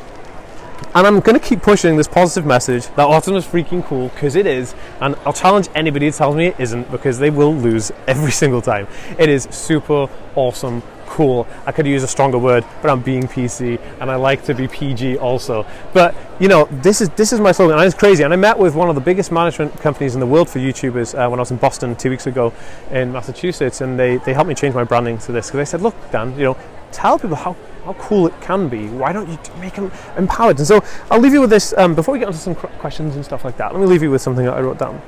[0.95, 4.36] and I'm going to keep pushing this positive message that autism is freaking cool because
[4.36, 4.73] it is.
[5.01, 8.62] And I'll challenge anybody to tell me it isn't because they will lose every single
[8.62, 8.88] time.
[9.19, 11.48] It is super awesome cool.
[11.65, 14.67] I could use a stronger word, but I'm being PC and I like to be
[14.67, 15.65] PG also.
[15.93, 18.24] But you know, this is this is my slogan, and it's crazy.
[18.24, 21.13] And I met with one of the biggest management companies in the world for YouTubers
[21.13, 22.54] uh, when I was in Boston two weeks ago
[22.91, 25.82] in Massachusetts, and they, they helped me change my branding to this because they said,
[25.82, 26.58] look, Dan, you know,
[26.91, 28.88] tell people how how cool it can be.
[28.88, 30.60] Why don't you make them empowered?
[30.60, 33.26] And so I'll leave you with this um, before we get onto some questions and
[33.26, 33.74] stuff like that.
[33.74, 35.02] Let me leave you with something that I wrote down.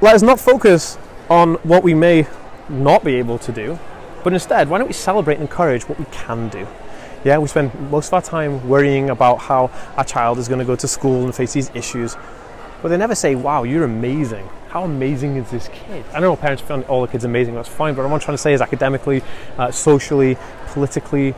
[0.00, 0.96] Let us not focus
[1.28, 2.26] on what we may
[2.68, 3.78] not be able to do,
[4.24, 6.66] but instead, why don't we celebrate and encourage what we can do?
[7.24, 10.64] Yeah, we spend most of our time worrying about how our child is going to
[10.64, 12.16] go to school and face these issues,
[12.82, 14.48] but they never say, Wow, you're amazing.
[14.68, 16.04] How amazing is this kid?
[16.12, 18.42] I know parents find all the kids amazing, that's fine, but what I'm trying to
[18.42, 19.22] say is academically,
[19.56, 21.34] uh, socially, politically,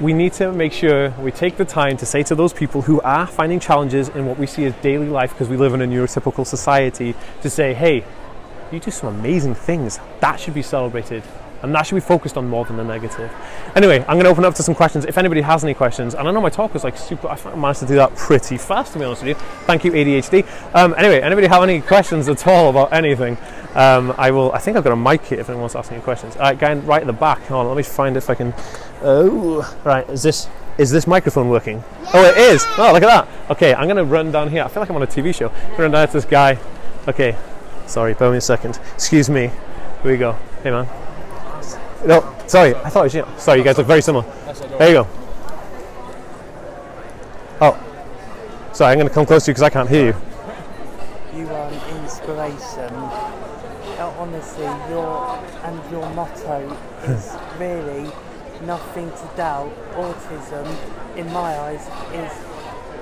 [0.00, 3.00] we need to make sure we take the time to say to those people who
[3.02, 5.86] are finding challenges in what we see as daily life because we live in a
[5.86, 8.04] neurotypical society to say, hey,
[8.72, 9.98] you do some amazing things.
[10.20, 11.22] That should be celebrated.
[11.62, 13.32] And that should be focused on more than the negative.
[13.74, 15.06] Anyway, I'm going to open up to some questions.
[15.06, 17.80] If anybody has any questions, and I know my talk was like super, I managed
[17.80, 19.34] to do that pretty fast, to be honest with you.
[19.64, 20.46] Thank you, ADHD.
[20.74, 23.38] Um, anyway, anybody have any questions at all about anything?
[23.74, 24.52] Um, I will.
[24.52, 26.36] I think I've got a mic here if anyone wants to ask any questions.
[26.36, 27.40] All right, guy right at the back.
[27.44, 28.52] Hold on, let me find if I can.
[29.02, 30.06] Oh, right.
[30.10, 31.82] Is this is this microphone working?
[32.12, 32.64] Oh, it is.
[32.76, 33.50] Oh, look at that.
[33.50, 34.64] Okay, I'm going to run down here.
[34.64, 35.52] I feel like I'm on a TV show.
[35.78, 36.58] Run down to this guy.
[37.06, 37.36] Okay,
[37.86, 38.78] sorry, bear me a second.
[38.94, 39.50] Excuse me.
[40.02, 40.32] Here we go.
[40.62, 40.86] Hey, man.
[42.06, 42.74] No, sorry.
[42.74, 43.26] I thought it was you.
[43.38, 44.24] Sorry, you guys look very similar.
[44.78, 45.08] There you go.
[47.60, 48.92] Oh, sorry.
[48.92, 51.40] I'm going to come close to you because I can't hear you.
[51.40, 52.92] You are an inspiration.
[53.96, 58.10] Uh, Honestly, your and your motto is really
[58.66, 59.72] nothing to doubt.
[59.94, 62.32] Autism, in my eyes, is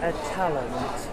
[0.02, 1.08] a talent.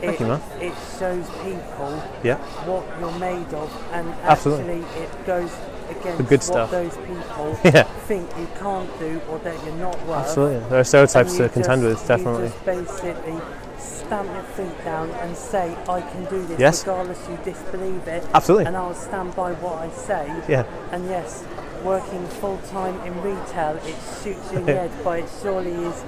[0.00, 0.40] Thank it, you, man.
[0.60, 2.36] It shows people Yeah.
[2.66, 4.82] what you're made of, and Absolutely.
[4.82, 5.50] actually, it goes
[5.90, 6.70] against the good what stuff.
[6.70, 7.82] those people Yeah.
[8.08, 10.26] think you can't do or that you're not worth.
[10.26, 10.68] Absolutely.
[10.68, 12.44] There are stereotypes to you contend just- with, definitely.
[12.44, 13.40] You just basically
[13.78, 16.82] stamp your feet down and say, I can do this Yes.
[16.86, 18.24] regardless you disbelieve it.
[18.34, 18.66] Absolutely.
[18.66, 20.32] And I'll stand by what I say.
[20.48, 20.64] Yeah.
[20.92, 21.44] And yes,
[21.84, 26.04] working full time in retail, it shoots you in the head, but it surely is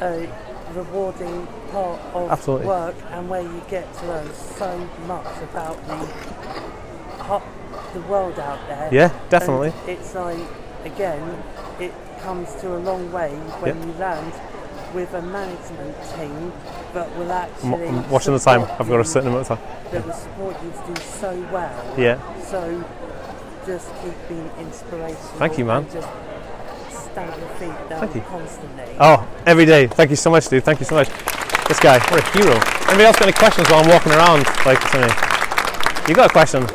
[0.00, 0.28] a
[0.72, 2.66] rewarding part of Absolutely.
[2.66, 6.08] work and where you get to learn so much about the
[7.94, 8.88] the world out there.
[8.92, 9.68] Yeah, definitely.
[9.80, 10.38] And it's like
[10.84, 11.42] again,
[11.78, 13.30] it comes to a long way
[13.60, 13.86] when Yeah.
[13.86, 14.32] you land
[14.94, 16.52] with a management team
[16.94, 17.88] that will actually.
[17.88, 18.62] I'm watching the time.
[18.78, 19.66] I've got a certain amount of time.
[19.90, 21.94] That will support you to do so well.
[21.96, 22.18] Yeah.
[22.42, 22.84] So
[23.66, 25.38] just keep being inspirational.
[25.38, 25.86] Thank you, man.
[27.16, 28.20] And Just stamp your feet down Thank you.
[28.22, 28.96] constantly.
[29.00, 29.86] Oh, every day.
[29.86, 30.64] Thank you so much, dude.
[30.64, 31.08] Thank you so much.
[31.68, 32.54] This guy, what a hero.
[32.88, 34.44] Anybody else got any questions while I'm walking around?
[34.66, 35.10] Like, something?
[36.08, 36.66] You got a question?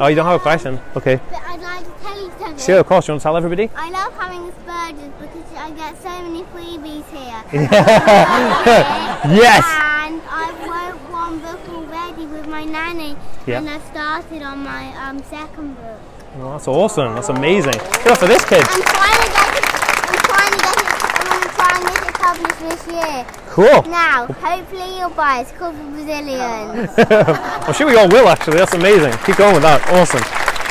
[0.00, 0.80] Oh, you don't have a question?
[0.96, 1.20] Okay.
[1.30, 2.58] But I'd like to tell you something.
[2.64, 3.06] Sure, of course.
[3.08, 3.70] You want to tell everybody?
[3.76, 7.42] I love having Asperger's because I get so many freebies here.
[9.24, 9.64] Yes.
[9.64, 13.58] And I've wrote one book already with my nanny, Yeah.
[13.58, 15.98] and I've started on my um, second book.
[16.36, 17.14] Well, that's awesome.
[17.14, 17.74] That's amazing.
[18.02, 18.64] Good for this kid.
[18.66, 19.64] I'm trying to get it.
[20.10, 20.88] I'm trying to get it.
[21.30, 23.26] I'm going to get it published this year.
[23.50, 23.82] Cool.
[23.88, 25.42] Now, hopefully you'll buy it.
[25.42, 26.90] It's called The Brazilians.
[27.68, 28.56] I'm sure we all will, actually.
[28.56, 29.12] That's amazing.
[29.24, 29.80] Keep going with that.
[29.90, 30.22] Awesome.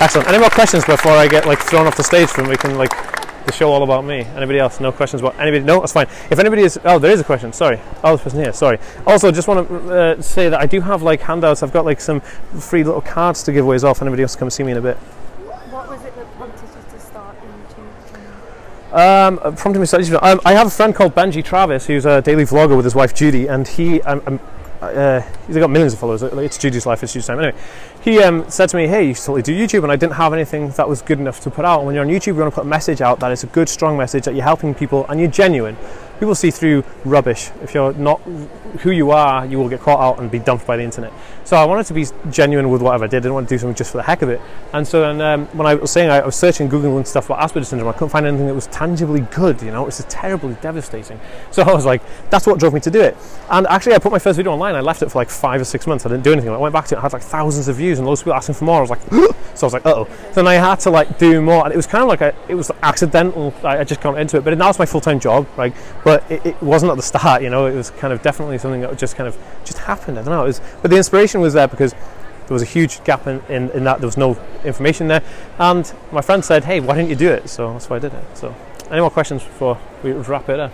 [0.04, 0.28] Excellent.
[0.28, 2.92] Any more questions before I get like thrown off the stage from we can like
[3.46, 4.24] the show all about me?
[4.36, 4.82] Anybody else?
[4.82, 5.64] No questions about anybody?
[5.64, 6.08] No, that's fine.
[6.30, 7.54] If anybody is, oh, there is a question.
[7.54, 7.80] Sorry.
[8.04, 8.52] Oh, this person here.
[8.52, 8.80] Sorry.
[9.08, 11.64] Also, just want to uh, say that I do have like handouts.
[11.64, 13.94] I've got like some free little cards to give away as well.
[13.94, 14.98] If anybody else to come see me in a bit.
[18.94, 20.16] Um, prompted me slightly.
[20.18, 23.16] Um, I have a friend called Benji Travis who's a daily vlogger with his wife
[23.16, 24.40] Judy, and he, um, um,
[24.82, 26.22] uh, he's got millions of followers.
[26.22, 27.40] It's Judy's life, it's Judy's time.
[27.40, 27.58] Anyway,
[28.04, 30.32] he um, said to me, "Hey, you should totally do YouTube," and I didn't have
[30.32, 31.80] anything that was good enough to put out.
[31.80, 33.48] And when you're on YouTube, you want to put a message out that is a
[33.48, 35.76] good, strong message that you're helping people and you're genuine.
[36.24, 37.52] People see through rubbish.
[37.64, 38.22] If you're not
[38.80, 41.12] who you are, you will get caught out and be dumped by the internet.
[41.44, 43.18] So I wanted to be genuine with whatever I did.
[43.18, 44.40] I didn't want to do something just for the heck of it.
[44.72, 47.42] And so then um, when I was saying I, was searching Google and stuff about
[47.42, 49.62] Asperger's syndrome, I couldn't find anything that was tangibly good.
[49.62, 51.20] You know, it's terribly devastating.
[51.52, 53.18] So I was like, that's what drove me to do it.
[53.50, 54.76] And actually, I put my first video online.
[54.76, 56.06] I left it for like five or six months.
[56.06, 56.52] I didn't do anything.
[56.52, 57.00] I went back to it.
[57.00, 58.78] I had like thousands of views and loads of people asking for more.
[58.78, 59.02] I was like,
[59.56, 60.08] so I was like, oh.
[60.36, 62.56] Then I had to like do more, and it was kind of like a, it
[62.56, 63.54] was accidental.
[63.62, 65.76] I, I just got into it, but now it's my full time job, right?
[66.06, 67.42] But it, it wasn't at the start.
[67.42, 70.20] You know, it was kind of definitely something that just kind of just happened.
[70.20, 70.44] I don't know.
[70.44, 71.94] It was, but the inspiration was there because
[72.48, 75.24] there was a huge gap in, in, in that there was no information there
[75.60, 78.14] and my friend said hey why didn't you do it so that's why I did
[78.14, 78.54] it so
[78.92, 80.72] any more questions before we wrap it up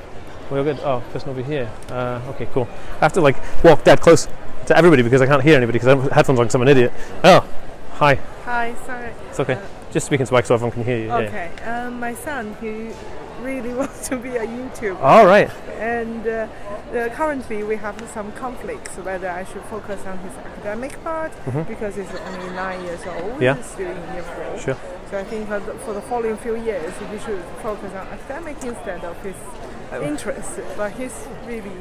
[0.49, 4.02] we're good oh person over here uh, okay cool I have to like walk dead
[4.02, 4.28] close
[4.65, 6.67] to everybody because I can't hear anybody because I have headphones on because I'm an
[6.69, 6.91] idiot
[7.23, 7.47] oh
[7.93, 9.13] hi Hi, sorry.
[9.30, 11.17] it's okay just speaking to mic so everyone can hear you yeah.
[11.17, 12.89] Okay, um, my son, he
[13.43, 15.49] really wants to be a YouTuber, all right
[15.80, 16.47] and uh,
[16.93, 21.32] uh, currently we have some conflicts whether I should focus on his academic part
[21.67, 23.43] because he's only nine years old, Mm-hmm.
[23.43, 23.56] Yeah.
[23.56, 24.60] he's still in year four.
[24.60, 24.78] Sure.
[25.10, 28.63] So I think for the, for the following few years, he should focus on academic
[28.63, 29.36] instead of his
[29.91, 30.04] Oh.
[30.04, 30.60] interests.
[30.78, 31.15] But he's
[31.47, 31.71] really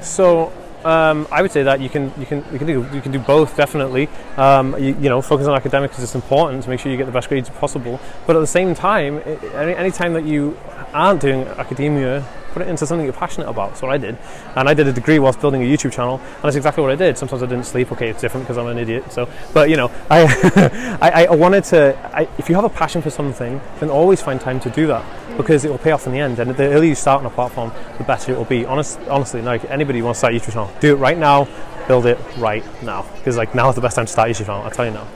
[0.00, 0.50] So
[0.84, 3.18] um, I would say that you can you can you can do you can do
[3.18, 4.08] both definitely.
[4.36, 7.06] Um, you, you know, focus on academics because it's important to make sure you get
[7.06, 8.00] the best grades possible.
[8.26, 9.20] But at the same time,
[9.54, 10.56] any any time that you
[10.92, 13.70] aren't doing academia, put it into something you're passionate about.
[13.70, 14.16] That's what I did,
[14.56, 16.96] and I did a degree whilst building a YouTube channel, and that's exactly what I
[16.96, 17.18] did.
[17.18, 17.92] Sometimes I didn't sleep.
[17.92, 19.10] Okay, it's different because I'm an idiot.
[19.12, 21.98] So, but you know, I I, I wanted to.
[22.12, 25.04] I, if you have a passion for something, then always find time to do that
[25.36, 26.38] because it will pay off in the end.
[26.38, 28.66] And the earlier you start on a platform, the better it will be.
[28.66, 31.48] Honest, honestly, like anybody who wants to start a YouTube channel, do it right now.
[31.86, 34.46] Build it right now because like now is the best time to start a YouTube
[34.46, 34.62] channel.
[34.62, 35.08] I'll tell you now.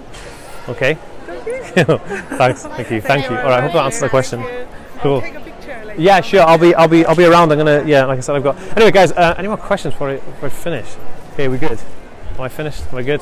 [0.69, 0.95] Okay.
[1.75, 2.65] Thanks.
[2.65, 3.01] Thank you.
[3.01, 3.37] Thank you.
[3.37, 3.59] All right.
[3.59, 4.45] I hope that answers the question.
[5.01, 5.52] Cool.
[5.97, 6.03] Take a picture.
[6.03, 6.41] Like, Yeah, sure.
[6.43, 7.53] I'll be, I'll be, I'll be around.
[7.53, 8.05] I'm gonna, yeah.
[8.05, 8.59] Like I said, I've got.
[8.77, 9.13] Anyway, guys.
[9.13, 10.87] Uh, any more questions before I, before I finish?
[11.35, 11.79] Okay, we good?
[12.35, 12.83] Am I finished?
[12.93, 13.21] Am I good?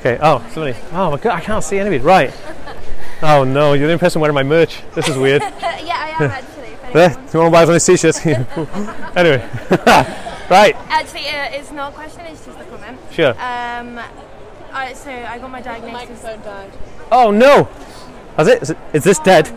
[0.00, 0.18] Okay.
[0.22, 0.76] Oh, somebody.
[0.92, 2.02] Oh my god, I can't see anybody.
[2.02, 2.32] Right.
[3.22, 4.80] Oh no, you're the only person wearing my merch.
[4.94, 5.42] This is weird.
[5.60, 6.68] yeah, I am actually.
[6.68, 8.24] if There, you want to buy one of these t-shirts?
[8.24, 9.46] anyway,
[10.50, 10.74] right.
[10.88, 12.98] Actually, uh, it's not a question, it's just a comment.
[13.12, 13.32] Sure.
[13.32, 14.00] Um,
[14.72, 16.24] I, so I got my diagnosis.
[17.12, 17.64] Oh no!
[18.38, 18.62] Has it?
[18.62, 19.52] Is, it, is this dead?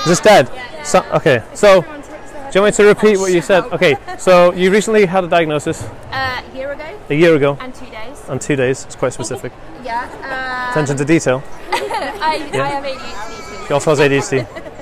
[0.00, 0.48] Is this dead?
[0.84, 1.42] So, okay.
[1.54, 3.64] So, do Everyone takes their- you want me to repeat what you said?
[3.72, 3.96] Okay.
[4.18, 7.86] So you recently had a diagnosis Uh, a year ago a year ago, and two
[7.86, 8.16] days.
[8.28, 8.84] and two days.
[8.84, 9.52] It's quite specific.
[9.84, 10.08] Yeah.
[10.22, 11.42] Uh, Attention to detail.
[11.72, 13.66] I, I have ADHD.
[13.68, 14.46] She also has ADHD.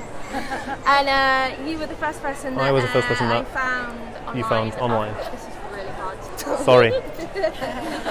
[0.87, 3.41] And uh, you were the first person that I was the first uh, person I
[3.41, 4.37] that found online.
[4.37, 5.15] you found online.
[5.17, 6.34] Oh, this is really hard to talk.
[6.63, 6.91] Sorry.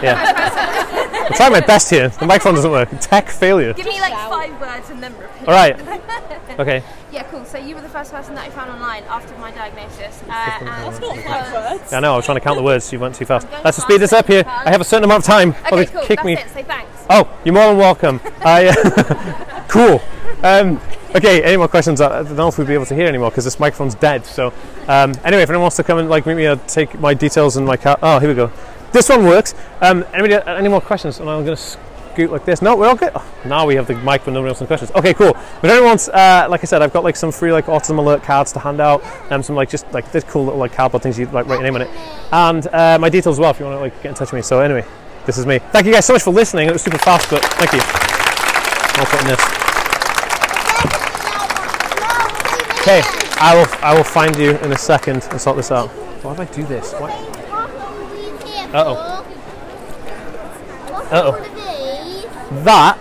[0.03, 1.27] Yeah.
[1.29, 2.09] I'm trying my best here.
[2.11, 2.89] The microphone doesn't work.
[3.01, 3.73] Tech failure.
[3.73, 5.49] Give me like five words and then repeat.
[5.49, 5.81] All right.
[6.57, 6.85] Okay.
[7.11, 7.45] Yeah, cool.
[7.45, 10.23] So you were the first person that I found online after my diagnosis.
[10.29, 11.93] Uh, and That's not five words.
[11.93, 12.13] I know.
[12.13, 12.93] I was trying to count the words.
[12.93, 13.49] You went too fast.
[13.65, 14.45] Let's speed this up here.
[14.47, 15.51] I have a certain amount of time.
[15.73, 16.03] or Okay, cool.
[16.03, 16.33] kick That's me.
[16.35, 16.49] it.
[16.51, 17.05] Say thanks.
[17.11, 18.21] Oh, you're more than welcome.
[18.45, 20.01] I, cool.
[20.45, 20.79] Um,
[21.15, 22.03] okay, any more questions?
[22.03, 24.27] I don't know if we'll be able to hear anymore because this microphone's dead.
[24.27, 24.53] So,
[24.89, 27.57] um, anyway, if anyone wants to come and like meet me, I'll take my details
[27.57, 27.99] and my car.
[28.03, 28.53] Oh, here we go.
[28.93, 29.55] This one works.
[29.81, 30.35] Um, anybody?
[30.47, 31.19] Any more questions?
[31.19, 32.61] And I'm going to scoot like this.
[32.61, 33.13] No, we're all good.
[33.15, 34.91] Oh, now we have the mic, but nobody else has questions.
[34.93, 35.33] Okay, cool.
[35.63, 38.23] But anyone wants, uh, like I said, I've got like some free like autism alert
[38.23, 41.19] cards to hand out, and some like just like this cool little like cardboard things
[41.19, 41.91] you like write your name on it,
[42.33, 44.41] and uh, my details as well if you want to like get in touch with
[44.41, 44.43] me.
[44.43, 44.85] So anyway,
[45.25, 45.59] this is me.
[45.59, 46.69] Thank you guys so much for listening.
[46.69, 47.81] It was super fast, but thank you.
[47.83, 49.64] I'll put in this.
[52.85, 53.01] Okay,
[53.41, 55.89] I will I will find you in a second and sort this out.
[56.23, 56.93] Why do I do this?
[56.93, 57.13] Why?
[58.75, 59.25] Uh-oh.
[61.11, 62.61] Uh-oh.
[62.63, 62.99] That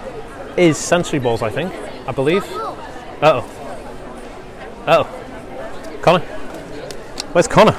[0.56, 1.74] is sensory balls, I think.
[2.08, 2.46] I believe.
[2.46, 3.44] Uh oh.
[4.88, 6.00] Uh oh.
[6.02, 6.24] Connor.
[7.34, 7.76] Where's Connor?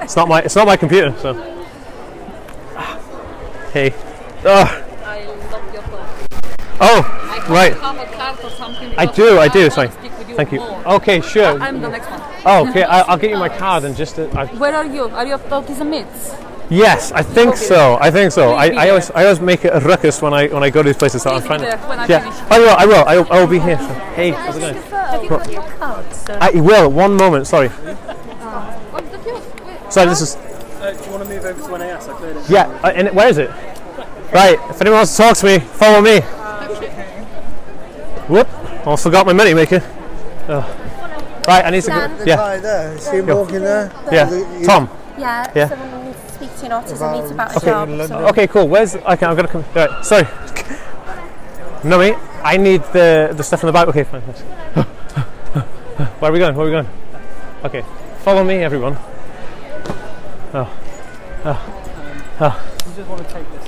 [0.00, 1.34] It's not my it's not my computer, so.
[3.74, 3.92] Hey.
[4.46, 4.64] Oh.
[5.04, 6.08] I love your phone.
[6.80, 7.74] Oh, right.
[7.74, 8.94] Have a card or something.
[8.96, 9.68] I do, I do.
[9.68, 9.90] Sorry.
[10.44, 10.84] Speak with you Thank you.
[10.84, 10.94] more.
[10.96, 11.60] Okay, sure.
[11.60, 12.20] I'm the next one.
[12.44, 12.82] Oh, okay.
[12.84, 14.18] I, I'll get you my card and just.
[14.18, 15.04] Uh, I, Where are you?
[15.04, 16.34] Are you of autism myths?
[16.70, 17.96] yes, I think so.
[18.00, 18.50] I think so.
[18.52, 20.88] I, I always I always make it a ruckus when I when I go to
[20.88, 21.22] these places.
[21.22, 21.60] So I'm Please trying.
[21.60, 22.50] there yeah, finish.
[22.50, 22.70] I will.
[22.70, 23.04] I will.
[23.04, 23.78] I will, I will be here.
[23.78, 24.74] So, hey, how's it going?
[24.74, 26.38] Have you got your card, sir?
[26.40, 26.90] I will.
[26.90, 27.46] One moment.
[27.46, 27.68] Sorry.
[27.68, 29.64] What's the kiosk?
[29.66, 30.08] Wait, Sorry.
[30.08, 30.36] This is.
[30.36, 32.08] Uh, do you want to move over to NAS?
[32.08, 32.50] I cleared it.
[32.50, 32.80] Yeah.
[32.84, 33.50] Uh, and where is it?
[34.32, 34.58] Right.
[34.70, 36.20] If anyone wants to talk to me, follow me.
[38.28, 38.48] Whoop.
[38.86, 39.82] I forgot my money maker.
[40.50, 41.42] Oh.
[41.46, 41.64] Right.
[41.64, 42.24] I need to go.
[42.24, 42.36] Yeah.
[42.36, 43.92] guy there, is he walking there?
[44.12, 44.64] Yeah.
[44.64, 44.88] Tom.
[45.18, 45.68] Yeah, Yeah.
[45.68, 48.08] someone needs to speak to an autism About- needs about a Okay, job.
[48.08, 48.28] So.
[48.28, 48.68] Okay, cool.
[48.68, 49.26] Where's okay?
[49.26, 49.64] I'm gonna come.
[49.74, 50.26] Right, sorry.
[51.84, 52.16] No, mate.
[52.42, 53.88] I need the the stuff in the bag.
[53.88, 54.22] Okay, fine.
[54.22, 54.40] thanks.
[56.20, 56.54] Where are we going?
[56.54, 56.88] Where are we going?
[57.64, 57.82] Okay,
[58.22, 58.96] follow me, everyone.
[60.54, 60.68] Oh,
[61.44, 61.60] oh,
[62.40, 62.70] oh.
[62.86, 63.67] You just want to take this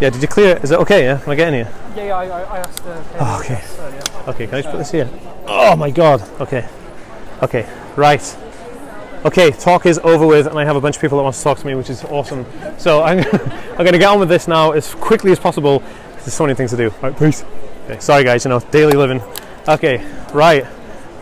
[0.00, 0.10] Yeah.
[0.10, 0.64] Did you clear it?
[0.64, 1.04] Is it okay?
[1.04, 1.18] Yeah.
[1.18, 1.74] Can I get in here?
[1.96, 3.62] Yeah, yeah, I, I asked uh, the Oh, okay.
[3.78, 4.02] earlier.
[4.28, 4.46] Okay.
[4.46, 5.08] Can I just put this here?
[5.46, 6.22] Oh my God.
[6.40, 6.68] Okay.
[7.42, 7.68] Okay.
[7.96, 8.36] Right.
[9.24, 11.42] Okay, talk is over with, and I have a bunch of people that want to
[11.42, 12.46] talk to me, which is awesome.
[12.78, 15.80] So I'm, I'm going to get on with this now as quickly as possible.
[16.18, 16.94] There's so many things to do.
[17.02, 17.44] Right, peace.
[17.86, 19.20] Okay, sorry guys, you know, daily living.
[19.66, 20.64] Okay, right,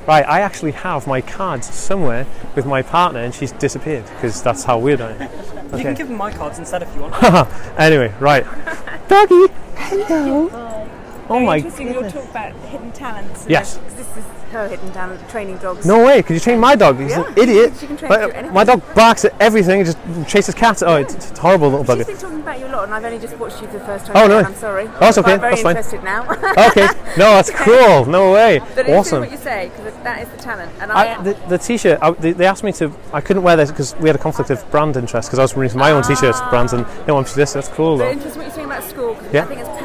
[0.06, 0.26] right.
[0.26, 4.78] I actually have my cards somewhere with my partner, and she's disappeared because that's how
[4.78, 5.30] weird I am.
[5.76, 7.14] You can give them my cards instead if you want.
[7.78, 8.44] Anyway, right.
[9.08, 10.73] Doggy, hello.
[11.28, 12.12] Oh my Interesting, you'll goodness.
[12.14, 13.46] talk about hidden talents.
[13.48, 13.78] Yes.
[13.78, 15.84] Because this is her hidden talent, training dogs.
[15.86, 16.22] No way!
[16.22, 17.00] Could you train my dog?
[17.00, 17.72] He's an Yeah, idiot.
[17.80, 19.78] she can train But, my dog barks at everything.
[19.78, 20.80] He just chases cats.
[20.82, 22.06] Oh, it's, it's a horrible little She's bugger.
[22.06, 24.06] been talking about you a lot, and I've only just watched you for the first
[24.06, 24.16] time.
[24.16, 24.38] Oh, no.
[24.40, 24.86] I'm sorry.
[25.00, 25.76] Oh, it's But okay, I'm very that's fine.
[25.76, 26.22] interested now.
[26.68, 26.86] okay.
[27.18, 28.04] No, that's cool.
[28.04, 28.60] No way.
[28.76, 29.20] But awesome.
[29.20, 30.70] what you say, because that is the talent.
[30.80, 32.92] And I, I, the, the t-shirt, I, they, they asked me to.
[33.12, 35.56] I couldn't wear this because we had a conflict of brand interest because I was
[35.56, 37.54] releasing my own t-shirts brands and they wanted this.
[37.54, 38.10] That's cool though.
[38.10, 39.42] interesting what you're saying about school, because Yeah.
[39.42, 39.80] I think it's